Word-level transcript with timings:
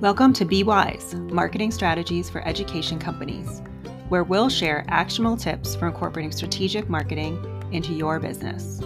Welcome 0.00 0.32
to 0.34 0.44
Be 0.44 0.62
Wise 0.62 1.12
Marketing 1.16 1.72
Strategies 1.72 2.30
for 2.30 2.40
Education 2.46 3.00
Companies, 3.00 3.62
where 4.10 4.22
we'll 4.22 4.48
share 4.48 4.84
actionable 4.86 5.36
tips 5.36 5.74
for 5.74 5.88
incorporating 5.88 6.30
strategic 6.30 6.88
marketing 6.88 7.36
into 7.72 7.92
your 7.92 8.20
business. 8.20 8.80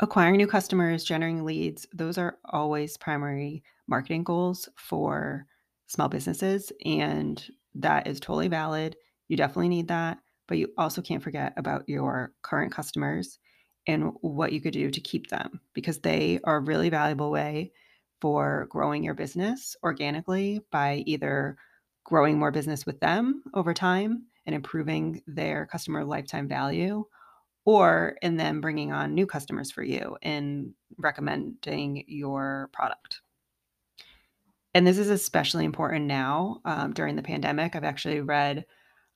Acquiring 0.00 0.38
new 0.38 0.46
customers, 0.46 1.04
generating 1.04 1.44
leads, 1.44 1.86
those 1.92 2.16
are 2.16 2.38
always 2.46 2.96
primary 2.96 3.62
marketing 3.86 4.24
goals 4.24 4.66
for 4.76 5.44
small 5.88 6.08
businesses, 6.08 6.72
and 6.86 7.50
that 7.74 8.06
is 8.06 8.18
totally 8.18 8.48
valid. 8.48 8.96
You 9.28 9.36
definitely 9.36 9.68
need 9.68 9.88
that, 9.88 10.20
but 10.48 10.56
you 10.56 10.68
also 10.78 11.02
can't 11.02 11.22
forget 11.22 11.52
about 11.58 11.86
your 11.86 12.32
current 12.40 12.72
customers 12.72 13.38
and 13.86 14.12
what 14.20 14.52
you 14.52 14.60
could 14.60 14.72
do 14.72 14.90
to 14.90 15.00
keep 15.00 15.28
them 15.28 15.60
because 15.74 15.98
they 15.98 16.40
are 16.44 16.56
a 16.56 16.60
really 16.60 16.88
valuable 16.88 17.30
way 17.30 17.72
for 18.20 18.66
growing 18.70 19.04
your 19.04 19.14
business 19.14 19.76
organically 19.82 20.60
by 20.70 21.02
either 21.06 21.56
growing 22.04 22.38
more 22.38 22.50
business 22.50 22.86
with 22.86 23.00
them 23.00 23.42
over 23.54 23.74
time 23.74 24.24
and 24.46 24.54
improving 24.54 25.22
their 25.26 25.66
customer 25.66 26.04
lifetime 26.04 26.48
value 26.48 27.04
or 27.64 28.16
in 28.22 28.36
them 28.36 28.60
bringing 28.60 28.92
on 28.92 29.14
new 29.14 29.26
customers 29.26 29.70
for 29.70 29.82
you 29.82 30.16
and 30.22 30.72
recommending 30.98 32.04
your 32.06 32.68
product. 32.72 33.20
And 34.74 34.86
this 34.86 34.98
is 34.98 35.08
especially 35.08 35.64
important 35.64 36.06
now 36.06 36.60
um, 36.64 36.92
during 36.92 37.16
the 37.16 37.22
pandemic. 37.22 37.74
I've 37.74 37.84
actually 37.84 38.20
read 38.20 38.66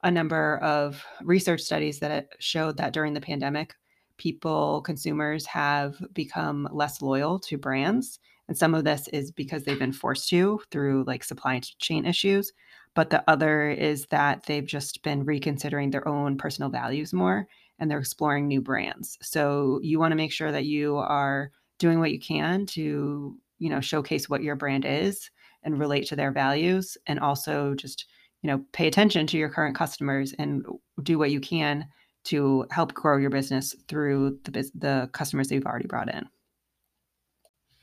a 0.02 0.10
number 0.10 0.58
of 0.58 1.04
research 1.22 1.60
studies 1.60 1.98
that 1.98 2.28
showed 2.38 2.76
that 2.76 2.92
during 2.92 3.12
the 3.12 3.20
pandemic 3.20 3.74
people, 4.18 4.82
consumers 4.82 5.46
have 5.46 5.96
become 6.12 6.68
less 6.72 7.00
loyal 7.00 7.38
to 7.40 7.56
brands. 7.56 8.18
And 8.48 8.56
some 8.56 8.74
of 8.74 8.84
this 8.84 9.08
is 9.08 9.30
because 9.30 9.64
they've 9.64 9.78
been 9.78 9.92
forced 9.92 10.28
to 10.30 10.60
through 10.70 11.04
like 11.06 11.22
supply 11.22 11.60
chain 11.78 12.04
issues. 12.04 12.52
But 12.94 13.10
the 13.10 13.22
other 13.28 13.70
is 13.70 14.06
that 14.06 14.44
they've 14.46 14.66
just 14.66 15.02
been 15.02 15.24
reconsidering 15.24 15.90
their 15.90 16.06
own 16.08 16.36
personal 16.36 16.70
values 16.70 17.12
more 17.12 17.46
and 17.78 17.90
they're 17.90 17.98
exploring 17.98 18.48
new 18.48 18.60
brands. 18.60 19.18
So 19.22 19.78
you 19.82 19.98
want 19.98 20.12
to 20.12 20.16
make 20.16 20.32
sure 20.32 20.50
that 20.50 20.64
you 20.64 20.96
are 20.96 21.52
doing 21.78 22.00
what 22.00 22.10
you 22.10 22.18
can 22.18 22.66
to, 22.66 23.36
you 23.58 23.70
know, 23.70 23.80
showcase 23.80 24.28
what 24.28 24.42
your 24.42 24.56
brand 24.56 24.84
is 24.84 25.30
and 25.62 25.78
relate 25.78 26.06
to 26.08 26.16
their 26.16 26.32
values 26.32 26.96
and 27.06 27.20
also 27.20 27.74
just, 27.74 28.06
you 28.42 28.48
know, 28.48 28.64
pay 28.72 28.88
attention 28.88 29.26
to 29.28 29.38
your 29.38 29.48
current 29.48 29.76
customers 29.76 30.34
and 30.38 30.64
do 31.02 31.18
what 31.18 31.30
you 31.30 31.40
can 31.40 31.86
to 32.28 32.66
help 32.70 32.94
grow 32.94 33.16
your 33.16 33.30
business 33.30 33.74
through 33.88 34.38
the, 34.44 34.70
the 34.74 35.10
customers 35.12 35.48
that 35.48 35.54
you've 35.54 35.66
already 35.66 35.86
brought 35.86 36.12
in. 36.12 36.26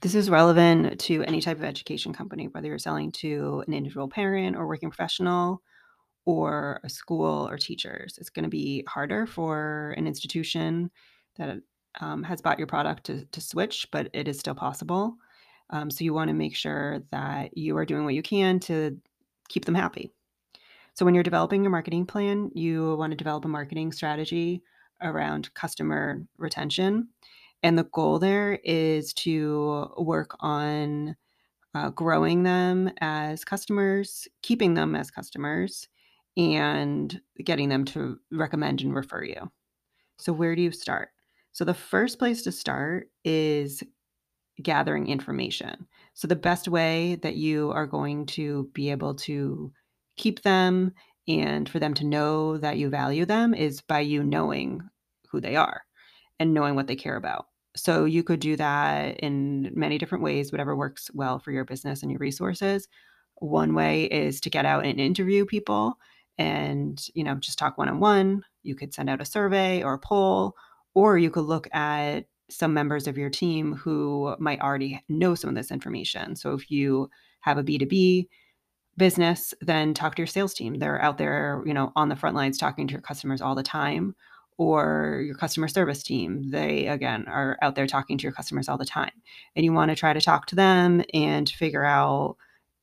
This 0.01 0.13
is 0.13 0.29
relevant 0.29 0.99
to 1.01 1.23
any 1.23 1.41
type 1.41 1.57
of 1.57 1.63
education 1.63 2.13
company, 2.13 2.47
whether 2.47 2.67
you're 2.67 2.77
selling 2.77 3.11
to 3.13 3.63
an 3.65 3.73
individual 3.73 4.07
parent 4.07 4.55
or 4.55 4.67
working 4.67 4.89
professional 4.89 5.63
or 6.25 6.79
a 6.83 6.89
school 6.89 7.47
or 7.49 7.57
teachers. 7.57 8.17
It's 8.19 8.29
going 8.29 8.43
to 8.43 8.49
be 8.49 8.83
harder 8.87 9.25
for 9.25 9.95
an 9.97 10.05
institution 10.05 10.91
that 11.37 11.57
um, 11.99 12.21
has 12.23 12.41
bought 12.41 12.59
your 12.59 12.67
product 12.67 13.05
to, 13.05 13.25
to 13.25 13.41
switch, 13.41 13.87
but 13.91 14.09
it 14.13 14.27
is 14.27 14.37
still 14.37 14.55
possible. 14.55 15.15
Um, 15.71 15.89
so 15.89 16.03
you 16.03 16.13
want 16.13 16.27
to 16.27 16.35
make 16.35 16.55
sure 16.55 16.99
that 17.11 17.57
you 17.57 17.77
are 17.77 17.85
doing 17.85 18.05
what 18.05 18.13
you 18.13 18.21
can 18.21 18.59
to 18.61 18.97
keep 19.49 19.65
them 19.65 19.75
happy. 19.75 20.11
So 20.95 21.03
when 21.03 21.13
you're 21.13 21.23
developing 21.23 21.61
your 21.61 21.71
marketing 21.71 22.05
plan, 22.05 22.51
you 22.53 22.95
want 22.95 23.11
to 23.11 23.17
develop 23.17 23.43
a 23.43 23.49
marketing 23.49 23.91
strategy 23.91 24.63
around 25.01 25.53
customer 25.53 26.23
retention. 26.37 27.09
And 27.63 27.77
the 27.77 27.83
goal 27.83 28.17
there 28.17 28.59
is 28.63 29.13
to 29.15 29.89
work 29.97 30.37
on 30.39 31.17
uh, 31.73 31.89
growing 31.89 32.43
them 32.43 32.89
as 33.01 33.43
customers, 33.43 34.25
keeping 34.41 34.73
them 34.73 34.95
as 34.95 35.11
customers, 35.11 35.89
and 36.37 37.19
getting 37.43 37.67
them 37.67 37.83
to 37.85 38.17
recommend 38.31 38.81
and 38.81 38.95
refer 38.95 39.23
you. 39.23 39.51
So, 40.17 40.31
where 40.31 40.55
do 40.55 40.61
you 40.61 40.71
start? 40.71 41.09
So, 41.51 41.65
the 41.65 41.73
first 41.73 42.19
place 42.19 42.41
to 42.43 42.51
start 42.53 43.09
is 43.25 43.83
gathering 44.61 45.07
information. 45.07 45.87
So, 46.13 46.27
the 46.27 46.35
best 46.37 46.69
way 46.69 47.15
that 47.15 47.35
you 47.35 47.71
are 47.71 47.87
going 47.87 48.25
to 48.27 48.69
be 48.73 48.91
able 48.91 49.15
to 49.15 49.73
keep 50.17 50.41
them 50.43 50.93
and 51.27 51.67
for 51.67 51.79
them 51.79 51.93
to 51.95 52.05
know 52.05 52.57
that 52.57 52.77
you 52.77 52.89
value 52.89 53.25
them 53.25 53.53
is 53.53 53.81
by 53.81 53.99
you 53.99 54.23
knowing 54.23 54.81
who 55.31 55.41
they 55.41 55.55
are 55.55 55.81
and 56.39 56.53
knowing 56.53 56.75
what 56.75 56.87
they 56.87 56.95
care 56.95 57.15
about. 57.15 57.47
So 57.75 58.05
you 58.05 58.23
could 58.23 58.39
do 58.39 58.55
that 58.55 59.19
in 59.19 59.71
many 59.75 59.97
different 59.97 60.23
ways, 60.23 60.51
whatever 60.51 60.75
works 60.75 61.09
well 61.13 61.39
for 61.39 61.51
your 61.51 61.65
business 61.65 62.01
and 62.01 62.11
your 62.11 62.19
resources. 62.19 62.87
One 63.35 63.73
way 63.73 64.05
is 64.05 64.39
to 64.41 64.49
get 64.49 64.65
out 64.65 64.85
and 64.85 64.99
interview 64.99 65.45
people 65.45 65.97
and, 66.37 67.03
you 67.13 67.23
know, 67.23 67.35
just 67.35 67.59
talk 67.59 67.77
one 67.77 67.89
on 67.89 67.99
one. 67.99 68.43
You 68.63 68.75
could 68.75 68.93
send 68.93 69.09
out 69.09 69.21
a 69.21 69.25
survey 69.25 69.83
or 69.83 69.93
a 69.93 69.99
poll, 69.99 70.55
or 70.93 71.17
you 71.17 71.29
could 71.29 71.45
look 71.45 71.67
at 71.73 72.25
some 72.49 72.73
members 72.73 73.07
of 73.07 73.17
your 73.17 73.29
team 73.29 73.73
who 73.73 74.35
might 74.39 74.61
already 74.61 75.03
know 75.09 75.35
some 75.35 75.49
of 75.49 75.55
this 75.55 75.71
information. 75.71 76.35
So 76.35 76.53
if 76.53 76.69
you 76.69 77.09
have 77.41 77.57
a 77.57 77.63
B2B 77.63 78.27
business, 78.97 79.53
then 79.61 79.93
talk 79.93 80.15
to 80.15 80.21
your 80.21 80.27
sales 80.27 80.53
team. 80.53 80.75
They're 80.75 81.01
out 81.01 81.17
there, 81.17 81.61
you 81.65 81.73
know, 81.73 81.91
on 81.95 82.09
the 82.09 82.15
front 82.15 82.35
lines 82.35 82.57
talking 82.57 82.87
to 82.87 82.91
your 82.91 83.01
customers 83.01 83.41
all 83.41 83.55
the 83.55 83.63
time 83.63 84.15
or 84.57 85.21
your 85.25 85.35
customer 85.35 85.67
service 85.67 86.01
team. 86.01 86.49
They 86.49 86.87
again 86.87 87.25
are 87.27 87.57
out 87.61 87.75
there 87.75 87.87
talking 87.87 88.17
to 88.17 88.23
your 88.23 88.31
customers 88.31 88.69
all 88.69 88.77
the 88.77 88.85
time. 88.85 89.11
And 89.55 89.65
you 89.65 89.73
want 89.73 89.89
to 89.89 89.95
try 89.95 90.13
to 90.13 90.21
talk 90.21 90.45
to 90.47 90.55
them 90.55 91.03
and 91.13 91.49
figure 91.49 91.83
out, 91.83 92.37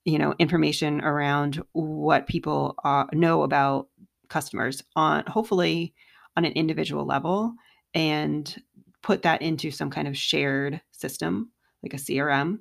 you 0.05 0.19
know, 0.19 0.35
information 0.39 1.01
around 1.01 1.63
what 1.73 2.27
people 2.27 2.75
uh, 2.85 3.07
know 3.13 3.43
about 3.43 3.89
customers 4.29 4.83
on 4.97 5.25
hopefully 5.27 5.95
on 6.37 6.45
an 6.45 6.53
individual 6.53 7.07
level 7.07 7.55
and 7.95 8.63
put 9.03 9.23
that 9.23 9.43
into 9.43 9.71
some 9.71 9.91
kind 9.91 10.09
of 10.09 10.17
shared 10.17 10.81
system 10.93 11.51
like 11.83 11.95
a 11.95 11.99
CRM 11.99 12.59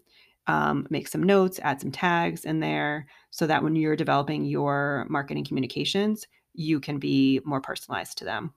um, 0.52 0.86
make 0.90 1.08
some 1.08 1.24
notes, 1.24 1.62
add 1.64 1.80
some 1.80 1.92
tags 1.92 2.44
in 2.44 2.60
there 2.60 3.08
so 3.30 3.48
that 3.48 3.64
when 3.64 3.74
you're 3.74 3.96
developing 3.96 4.44
your 4.44 5.08
marketing 5.10 5.46
communications, 5.46 6.28
you 6.54 6.82
can 6.82 7.00
be 7.00 7.40
more 7.46 7.62
personalized 7.62 8.18
to 8.18 8.26
them. 8.26 8.54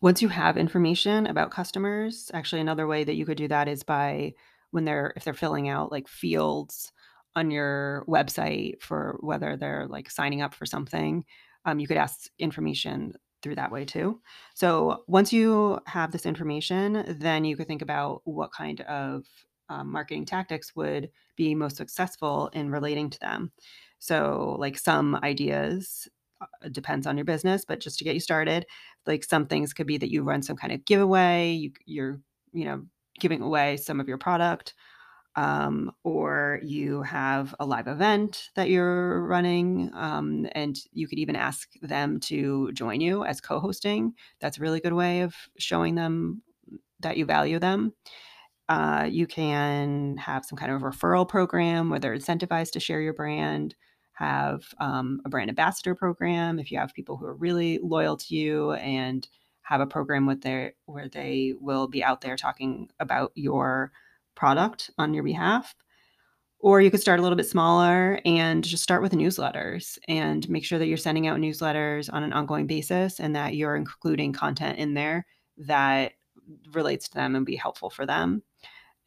Once 0.00 0.20
you 0.20 0.28
have 0.28 0.56
information 0.56 1.28
about 1.28 1.52
customers, 1.52 2.32
actually 2.34 2.60
another 2.60 2.88
way 2.88 3.04
that 3.04 3.14
you 3.14 3.24
could 3.24 3.36
do 3.36 3.46
that 3.46 3.68
is 3.68 3.84
by 3.84 4.32
when 4.72 4.84
they're 4.84 5.12
if 5.14 5.22
they're 5.22 5.34
filling 5.34 5.68
out 5.68 5.92
like 5.92 6.08
fields 6.08 6.90
on 7.36 7.52
your 7.52 8.04
website 8.08 8.82
for 8.82 9.18
whether 9.20 9.56
they're 9.56 9.86
like 9.88 10.10
signing 10.10 10.42
up 10.42 10.52
for 10.52 10.66
something, 10.66 11.24
um, 11.64 11.78
you 11.78 11.86
could 11.86 11.96
ask 11.96 12.28
information 12.40 13.12
through 13.42 13.56
that 13.56 13.72
way 13.72 13.84
too. 13.84 14.20
So 14.54 15.04
once 15.08 15.32
you 15.32 15.78
have 15.86 16.12
this 16.12 16.26
information, 16.26 17.04
then 17.18 17.44
you 17.44 17.56
could 17.56 17.66
think 17.66 17.82
about 17.82 18.22
what 18.24 18.52
kind 18.52 18.80
of 18.82 19.24
um, 19.68 19.90
marketing 19.90 20.26
tactics 20.26 20.74
would 20.76 21.10
be 21.36 21.54
most 21.54 21.76
successful 21.76 22.48
in 22.52 22.70
relating 22.70 23.10
to 23.10 23.20
them. 23.20 23.52
So, 23.98 24.56
like 24.58 24.78
some 24.78 25.16
ideas 25.22 26.08
uh, 26.40 26.68
depends 26.70 27.06
on 27.06 27.16
your 27.16 27.24
business, 27.24 27.64
but 27.64 27.80
just 27.80 27.98
to 27.98 28.04
get 28.04 28.14
you 28.14 28.20
started, 28.20 28.66
like 29.06 29.24
some 29.24 29.46
things 29.46 29.72
could 29.72 29.86
be 29.86 29.96
that 29.98 30.10
you 30.10 30.22
run 30.22 30.42
some 30.42 30.56
kind 30.56 30.72
of 30.72 30.84
giveaway. 30.84 31.52
You, 31.52 31.72
you're, 31.86 32.20
you 32.52 32.64
know, 32.64 32.82
giving 33.18 33.42
away 33.42 33.76
some 33.76 34.00
of 34.00 34.08
your 34.08 34.18
product 34.18 34.74
um, 35.36 35.92
or 36.04 36.60
you 36.62 37.02
have 37.02 37.54
a 37.58 37.64
live 37.64 37.88
event 37.88 38.50
that 38.54 38.68
you're 38.68 39.22
running, 39.22 39.90
um, 39.94 40.46
and 40.52 40.76
you 40.92 41.08
could 41.08 41.18
even 41.18 41.36
ask 41.36 41.68
them 41.80 42.20
to 42.20 42.70
join 42.72 43.00
you 43.00 43.24
as 43.24 43.40
co 43.40 43.58
hosting. 43.58 44.14
That's 44.40 44.58
a 44.58 44.60
really 44.60 44.80
good 44.80 44.92
way 44.92 45.22
of 45.22 45.34
showing 45.58 45.94
them 45.94 46.42
that 47.00 47.16
you 47.16 47.24
value 47.24 47.58
them. 47.58 47.94
Uh, 48.68 49.08
you 49.10 49.26
can 49.26 50.16
have 50.16 50.44
some 50.44 50.56
kind 50.56 50.72
of 50.72 50.82
referral 50.82 51.28
program 51.28 51.90
where 51.90 51.98
they're 51.98 52.16
incentivized 52.16 52.72
to 52.72 52.80
share 52.80 53.00
your 53.00 53.12
brand, 53.12 53.74
have 54.12 54.62
um, 54.78 55.20
a 55.24 55.28
brand 55.28 55.50
ambassador 55.50 55.94
program 55.94 56.58
if 56.58 56.70
you 56.70 56.78
have 56.78 56.94
people 56.94 57.16
who 57.16 57.26
are 57.26 57.34
really 57.34 57.78
loyal 57.82 58.16
to 58.16 58.34
you 58.34 58.72
and 58.72 59.28
have 59.62 59.80
a 59.80 59.86
program 59.86 60.26
with 60.26 60.42
their 60.42 60.74
where 60.86 61.08
they 61.08 61.54
will 61.60 61.88
be 61.88 62.04
out 62.04 62.20
there 62.20 62.36
talking 62.36 62.88
about 63.00 63.32
your 63.34 63.92
product 64.34 64.90
on 64.98 65.14
your 65.14 65.24
behalf. 65.24 65.74
Or 66.58 66.80
you 66.80 66.92
could 66.92 67.00
start 67.00 67.18
a 67.18 67.22
little 67.22 67.36
bit 67.36 67.48
smaller 67.48 68.20
and 68.24 68.62
just 68.62 68.84
start 68.84 69.02
with 69.02 69.12
newsletters 69.12 69.98
and 70.06 70.48
make 70.48 70.64
sure 70.64 70.78
that 70.78 70.86
you're 70.86 70.96
sending 70.96 71.26
out 71.26 71.40
newsletters 71.40 72.08
on 72.12 72.22
an 72.22 72.32
ongoing 72.32 72.68
basis 72.68 73.18
and 73.18 73.34
that 73.34 73.56
you're 73.56 73.74
including 73.74 74.32
content 74.32 74.78
in 74.78 74.94
there 74.94 75.26
that 75.56 76.12
relates 76.72 77.08
to 77.08 77.14
them 77.14 77.34
and 77.34 77.44
be 77.44 77.56
helpful 77.56 77.90
for 77.90 78.06
them. 78.06 78.42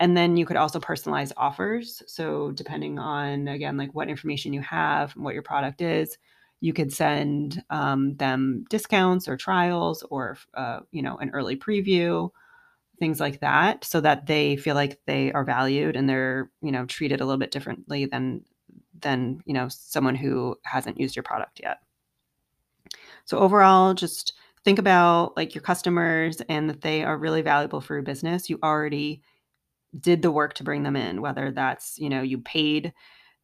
And 0.01 0.17
then 0.17 0.35
you 0.35 0.45
could 0.45 0.57
also 0.57 0.81
personalize 0.81 1.31
offers. 1.37 2.03
So, 2.07 2.51
depending 2.51 2.99
on, 2.99 3.47
again, 3.47 3.77
like 3.77 3.95
what 3.95 4.09
information 4.09 4.51
you 4.51 4.59
have 4.61 5.15
and 5.15 5.23
what 5.23 5.33
your 5.33 5.43
product 5.43 5.81
is, 5.81 6.17
you 6.59 6.73
could 6.73 6.91
send 6.91 7.63
um, 7.69 8.15
them 8.15 8.65
discounts 8.69 9.27
or 9.27 9.37
trials 9.37 10.03
or 10.09 10.37
uh, 10.55 10.79
you 10.91 11.01
know 11.01 11.15
an 11.17 11.29
early 11.29 11.55
preview 11.55 12.29
things 12.99 13.19
like 13.19 13.39
that 13.41 13.83
so 13.83 14.01
that 14.01 14.27
they 14.27 14.55
feel 14.55 14.75
like 14.75 14.99
they 15.05 15.31
are 15.33 15.43
valued 15.43 15.95
and 15.95 16.07
they're 16.09 16.49
you 16.61 16.71
know 16.71 16.85
treated 16.85 17.21
a 17.21 17.25
little 17.25 17.39
bit 17.39 17.51
differently 17.51 18.05
than 18.05 18.43
than 19.01 19.41
you 19.45 19.53
know 19.53 19.67
someone 19.69 20.15
who 20.15 20.55
hasn't 20.63 20.99
used 20.99 21.15
your 21.15 21.23
product 21.23 21.59
yet. 21.61 21.79
So 23.25 23.39
overall 23.39 23.93
just 23.93 24.33
think 24.63 24.79
about 24.79 25.35
like 25.37 25.53
your 25.53 25.61
customers 25.61 26.41
and 26.49 26.69
that 26.69 26.81
they 26.81 27.03
are 27.03 27.17
really 27.17 27.41
valuable 27.41 27.81
for 27.81 27.95
your 27.95 28.03
business. 28.03 28.49
You 28.49 28.59
already 28.63 29.21
did 29.99 30.21
the 30.21 30.31
work 30.31 30.53
to 30.55 30.63
bring 30.63 30.83
them 30.83 30.95
in 30.95 31.21
whether 31.21 31.51
that's 31.51 31.97
you 31.97 32.09
know 32.09 32.21
you 32.21 32.39
paid 32.39 32.93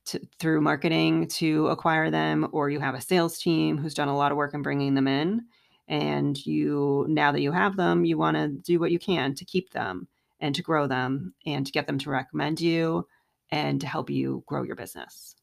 to, 0.05 0.19
through 0.39 0.61
marketing 0.61 1.27
to 1.27 1.67
acquire 1.67 2.09
them 2.09 2.47
or 2.51 2.69
you 2.69 2.79
have 2.79 2.95
a 2.95 3.01
sales 3.01 3.39
team 3.39 3.77
who's 3.77 3.93
done 3.93 4.07
a 4.07 4.17
lot 4.17 4.31
of 4.31 4.37
work 4.37 4.53
in 4.53 4.61
bringing 4.61 4.93
them 4.93 5.07
in 5.07 5.43
and 5.91 6.43
you 6.45 7.05
now 7.09 7.31
that 7.31 7.41
you 7.41 7.51
have 7.51 7.75
them 7.75 8.05
you 8.05 8.17
want 8.17 8.35
to 8.35 8.47
do 8.47 8.79
what 8.79 8.91
you 8.91 8.97
can 8.97 9.35
to 9.35 9.45
keep 9.45 9.69
them 9.71 10.07
and 10.39 10.55
to 10.55 10.63
grow 10.63 10.87
them 10.87 11.33
and 11.45 11.65
to 11.65 11.71
get 11.71 11.85
them 11.85 11.99
to 11.99 12.09
recommend 12.09 12.59
you 12.59 13.05
and 13.51 13.81
to 13.81 13.87
help 13.87 14.09
you 14.09 14.41
grow 14.47 14.63
your 14.63 14.75
business 14.75 15.35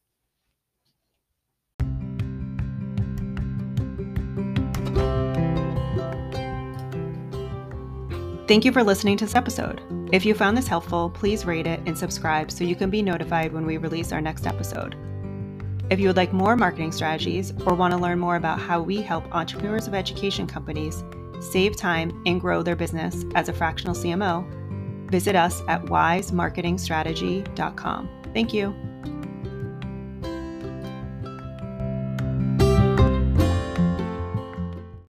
Thank 8.48 8.64
you 8.64 8.72
for 8.72 8.82
listening 8.82 9.18
to 9.18 9.26
this 9.26 9.34
episode. 9.34 9.82
If 10.10 10.24
you 10.24 10.32
found 10.32 10.56
this 10.56 10.66
helpful, 10.66 11.10
please 11.10 11.44
rate 11.44 11.66
it 11.66 11.80
and 11.84 11.98
subscribe 11.98 12.50
so 12.50 12.64
you 12.64 12.74
can 12.74 12.88
be 12.88 13.02
notified 13.02 13.52
when 13.52 13.66
we 13.66 13.76
release 13.76 14.10
our 14.10 14.22
next 14.22 14.46
episode. 14.46 14.96
If 15.90 15.98
you 15.98 16.08
would 16.08 16.16
like 16.16 16.34
more 16.34 16.54
marketing 16.54 16.92
strategies 16.92 17.54
or 17.64 17.74
want 17.74 17.92
to 17.92 17.98
learn 17.98 18.18
more 18.18 18.36
about 18.36 18.60
how 18.60 18.82
we 18.82 19.00
help 19.00 19.24
entrepreneurs 19.34 19.86
of 19.86 19.94
education 19.94 20.46
companies 20.46 21.02
save 21.40 21.76
time 21.76 22.22
and 22.26 22.38
grow 22.40 22.62
their 22.62 22.76
business 22.76 23.24
as 23.34 23.48
a 23.48 23.52
fractional 23.52 23.94
CMO, 23.94 24.46
visit 25.10 25.34
us 25.34 25.60
at 25.68 25.82
wisemarketingstrategy.com. 25.84 28.08
Thank 28.34 28.52
you. 28.52 28.87